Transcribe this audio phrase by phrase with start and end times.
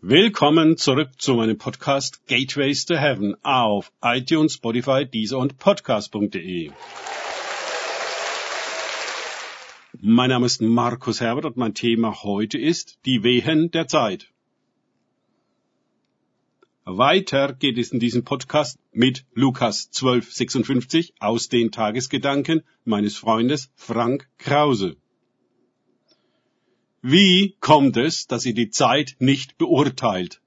[0.00, 6.70] Willkommen zurück zu meinem Podcast Gateways to Heaven auf iTunes, Spotify, Deezer und Podcast.de.
[10.00, 14.30] Mein Name ist Markus Herbert und mein Thema heute ist die Wehen der Zeit.
[16.84, 24.28] Weiter geht es in diesem Podcast mit Lukas 1256 aus den Tagesgedanken meines Freundes Frank
[24.38, 24.96] Krause.
[27.02, 30.40] Wie kommt es, dass ihr die Zeit nicht beurteilt?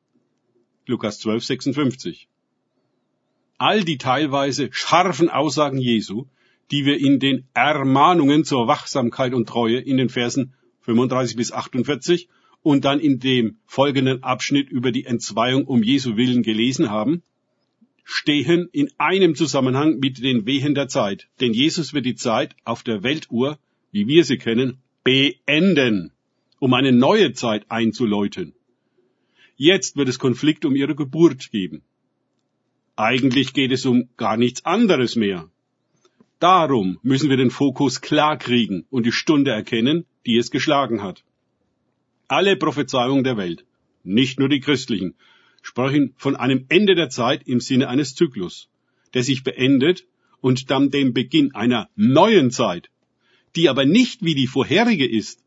[0.86, 2.28] Lukas 12, 56.
[3.58, 6.26] All die teilweise scharfen Aussagen Jesu,
[6.70, 12.28] die wir in den Ermahnungen zur Wachsamkeit und Treue in den Versen 35 bis 48
[12.64, 17.24] und dann in dem folgenden Abschnitt über die Entzweiung um Jesu Willen gelesen haben,
[18.04, 21.30] stehen in einem Zusammenhang mit den Wehen der Zeit.
[21.40, 23.58] Denn Jesus wird die Zeit auf der Weltuhr,
[23.94, 26.12] wie wir sie kennen, beenden
[26.62, 28.54] um eine neue Zeit einzuläuten.
[29.58, 31.82] Jetzt wird es Konflikt um ihre Geburt geben.
[32.96, 35.50] Eigentlich geht es um gar nichts anderes mehr.
[36.40, 41.24] Darum müssen wir den Fokus klar kriegen und die Stunde erkennen, die es geschlagen hat.
[42.28, 43.66] Alle Prophezeiungen der Welt,
[44.04, 45.16] nicht nur die christlichen,
[45.64, 48.70] sprechen von einem Ende der Zeit im Sinne eines Zyklus,
[49.16, 50.06] der sich beendet
[50.42, 52.92] und dann dem Beginn einer neuen Zeit,
[53.56, 55.41] die aber nicht wie die vorherige ist,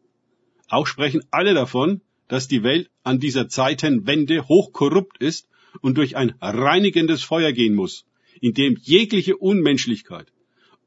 [0.69, 5.49] auch sprechen alle davon, dass die Welt an dieser Zeitenwende hochkorrupt ist
[5.81, 8.07] und durch ein reinigendes Feuer gehen muss,
[8.41, 10.33] in dem jegliche Unmenschlichkeit,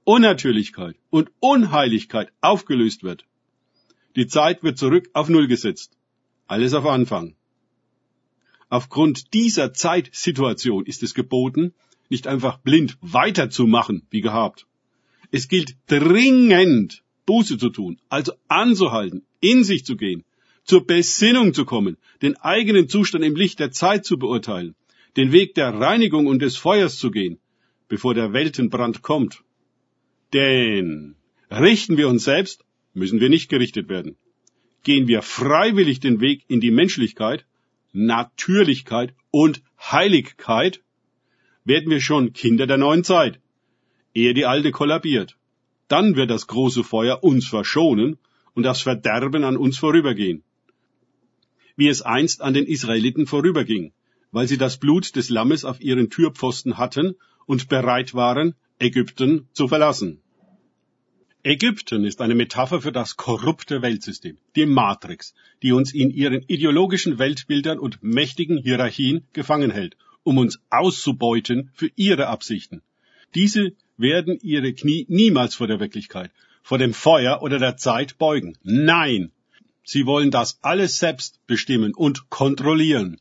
[0.03, 3.25] Unnatürlichkeit und Unheiligkeit aufgelöst wird.
[4.15, 5.91] Die Zeit wird zurück auf Null gesetzt.
[6.47, 7.35] Alles auf Anfang.
[8.69, 11.73] Aufgrund dieser Zeitsituation ist es geboten,
[12.09, 14.65] nicht einfach blind weiterzumachen wie gehabt.
[15.31, 20.23] Es gilt dringend, Buße zu tun, also anzuhalten, in sich zu gehen,
[20.63, 24.75] zur Besinnung zu kommen, den eigenen Zustand im Licht der Zeit zu beurteilen,
[25.15, 27.39] den Weg der Reinigung und des Feuers zu gehen,
[27.87, 29.43] bevor der Weltenbrand kommt.
[30.33, 31.15] Denn
[31.51, 34.17] richten wir uns selbst, müssen wir nicht gerichtet werden.
[34.83, 37.45] Gehen wir freiwillig den Weg in die Menschlichkeit,
[37.93, 40.81] Natürlichkeit und Heiligkeit,
[41.63, 43.39] werden wir schon Kinder der neuen Zeit,
[44.13, 45.36] ehe die alte kollabiert.
[45.87, 48.17] Dann wird das große Feuer uns verschonen
[48.53, 50.43] und das Verderben an uns vorübergehen.
[51.75, 53.93] Wie es einst an den Israeliten vorüberging,
[54.31, 57.15] weil sie das Blut des Lammes auf ihren Türpfosten hatten
[57.45, 60.21] und bereit waren, Ägypten zu verlassen.
[61.43, 65.33] Ägypten ist eine Metapher für das korrupte Weltsystem, die Matrix,
[65.63, 71.89] die uns in ihren ideologischen Weltbildern und mächtigen Hierarchien gefangen hält, um uns auszubeuten für
[71.95, 72.81] ihre Absichten.
[73.33, 76.31] Diese werden ihre Knie niemals vor der Wirklichkeit,
[76.61, 78.57] vor dem Feuer oder der Zeit beugen.
[78.63, 79.31] Nein,
[79.83, 83.19] sie wollen das alles selbst bestimmen und kontrollieren.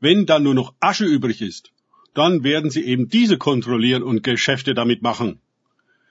[0.00, 1.72] Wenn dann nur noch Asche übrig ist,
[2.14, 5.40] dann werden sie eben diese kontrollieren und Geschäfte damit machen.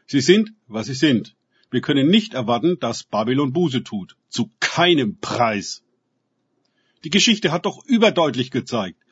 [0.06, 1.36] Sie sind, was sie sind.
[1.72, 4.16] Wir können nicht erwarten, dass Babylon Buße tut.
[4.30, 5.84] Zu keinem Preis.
[7.04, 9.03] Die Geschichte hat doch überdeutlich gezeigt,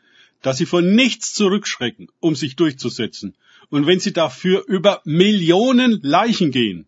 [0.41, 3.35] dass sie vor nichts zurückschrecken, um sich durchzusetzen.
[3.69, 6.87] Und wenn sie dafür über Millionen Leichen gehen,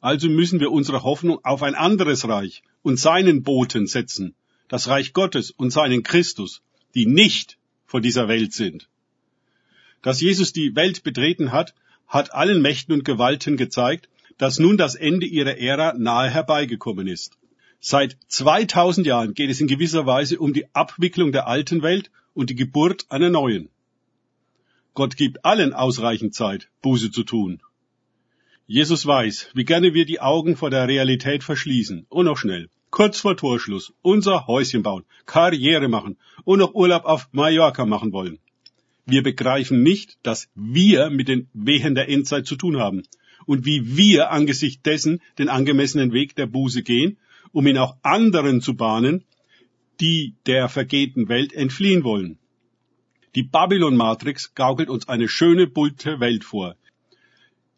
[0.00, 4.34] also müssen wir unsere Hoffnung auf ein anderes Reich und seinen Boten setzen,
[4.68, 6.62] das Reich Gottes und seinen Christus,
[6.94, 8.88] die nicht von dieser Welt sind.
[10.02, 11.74] Dass Jesus die Welt betreten hat,
[12.06, 17.38] hat allen Mächten und Gewalten gezeigt, dass nun das Ende ihrer Ära nahe herbeigekommen ist.
[17.86, 22.48] Seit 2000 Jahren geht es in gewisser Weise um die Abwicklung der alten Welt und
[22.48, 23.68] die Geburt einer neuen.
[24.94, 27.60] Gott gibt allen ausreichend Zeit, Buße zu tun.
[28.66, 33.20] Jesus weiß, wie gerne wir die Augen vor der Realität verschließen und noch schnell, kurz
[33.20, 38.38] vor Torschluss, unser Häuschen bauen, Karriere machen und noch Urlaub auf Mallorca machen wollen.
[39.04, 43.02] Wir begreifen nicht, dass wir mit den Wehen der Endzeit zu tun haben
[43.44, 47.18] und wie wir angesichts dessen den angemessenen Weg der Buße gehen,
[47.54, 49.24] um ihn auch anderen zu bahnen,
[50.00, 52.38] die der vergehten Welt entfliehen wollen.
[53.36, 56.76] Die Babylon-Matrix gaukelt uns eine schöne, bunte Welt vor,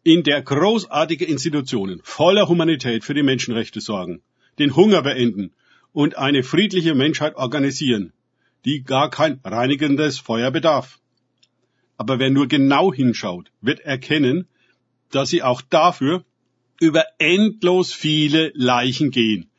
[0.03, 4.21] in der großartige Institutionen voller Humanität für die Menschenrechte sorgen,
[4.57, 5.53] den Hunger beenden
[5.93, 8.13] und eine friedliche Menschheit organisieren,
[8.65, 10.99] die gar kein reinigendes Feuer bedarf.
[11.97, 14.47] Aber wer nur genau hinschaut, wird erkennen,
[15.11, 16.25] dass sie auch dafür
[16.79, 19.51] über endlos viele Leichen gehen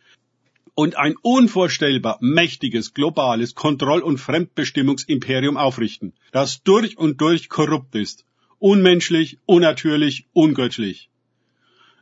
[0.78, 8.25] und ein unvorstellbar mächtiges globales Kontroll- und Fremdbestimmungsimperium aufrichten, das durch und durch korrupt ist
[8.60, 11.10] Unmenschlich, unnatürlich, ungöttlich.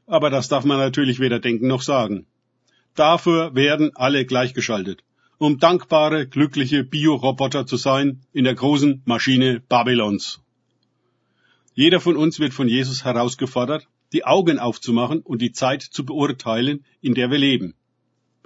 [0.06, 2.26] Aber das darf man natürlich weder denken noch sagen.
[2.94, 5.02] Dafür werden alle gleichgeschaltet.
[5.38, 10.40] um dankbare, glückliche Bioroboter zu sein in der großen Maschine Babylons.
[11.74, 16.84] Jeder von uns wird von Jesus herausgefordert, die Augen aufzumachen und die Zeit zu beurteilen,
[17.02, 17.74] in der wir leben,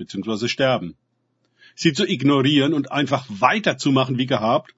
[0.00, 0.48] bzw.
[0.48, 0.96] sterben.
[1.74, 4.74] Sie zu ignorieren und einfach weiterzumachen wie gehabt,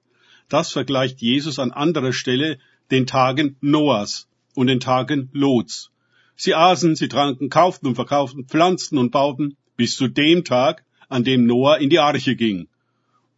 [0.49, 2.59] das vergleicht Jesus an anderer Stelle
[2.91, 5.89] den Tagen Noahs und den Tagen Lots.
[6.35, 11.23] Sie aßen, sie tranken, kauften und verkauften, pflanzten und bauten, bis zu dem Tag, an
[11.23, 12.67] dem Noah in die Arche ging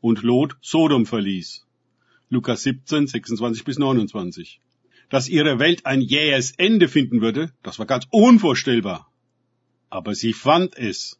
[0.06, 1.66] und Lot Sodom verließ.
[2.30, 4.60] Lukas 17, 26 bis 29.
[5.10, 9.12] Dass ihre Welt ein jähes Ende finden würde, das war ganz unvorstellbar.
[9.90, 11.20] Aber sie fand es.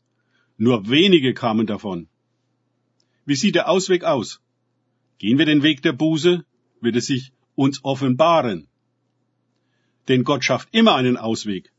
[0.58, 2.08] Nur wenige kamen davon.
[3.26, 4.40] Wie sieht der Ausweg aus?
[5.18, 6.46] Gehen wir den Weg der Buße,
[6.82, 8.68] wird es sich uns offenbaren.
[10.08, 11.72] Denn Gott schafft immer einen Ausweg.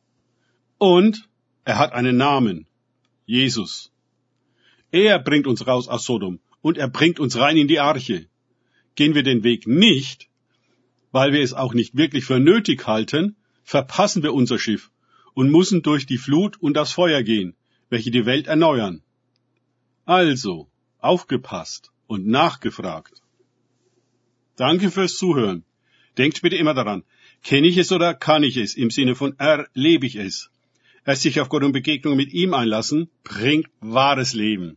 [0.78, 1.28] Und
[1.64, 2.66] er hat einen Namen.
[3.24, 3.90] Jesus.
[4.90, 8.26] Er bringt uns raus aus Sodom und er bringt uns rein in die Arche.
[8.94, 10.28] Gehen wir den Weg nicht,
[11.12, 14.90] weil wir es auch nicht wirklich für nötig halten, verpassen wir unser Schiff
[15.34, 17.54] und müssen durch die Flut und das Feuer gehen,
[17.88, 19.02] welche die Welt erneuern.
[20.04, 20.68] Also,
[20.98, 23.22] aufgepasst und nachgefragt.
[24.56, 25.64] Danke fürs Zuhören.
[26.18, 27.04] Denkt bitte immer daran,
[27.42, 30.50] kenne ich es oder kann ich es im Sinne von erlebe ich es.
[31.04, 34.76] Erst sich auf Gott und Begegnung mit ihm einlassen, bringt wahres Leben.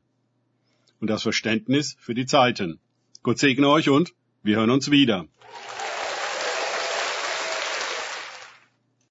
[0.99, 2.79] Und das Verständnis für die Zeiten.
[3.23, 4.13] Gott segne euch und
[4.43, 5.27] wir hören uns wieder.